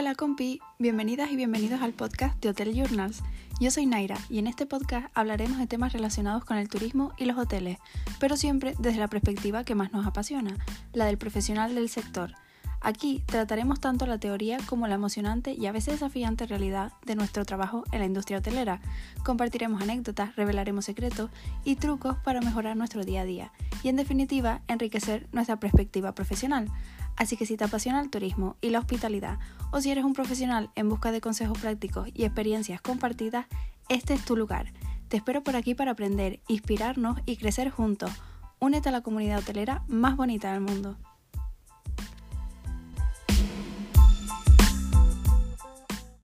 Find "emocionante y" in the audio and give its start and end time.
14.94-15.66